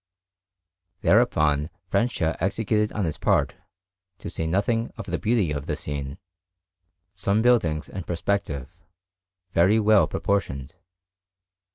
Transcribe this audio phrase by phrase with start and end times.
[1.01, 3.53] Thereupon Francia executed on his part,
[4.17, 6.17] to say nothing of the beauty of the scene,
[7.13, 8.75] some buildings in perspective,
[9.53, 10.75] very well proportioned.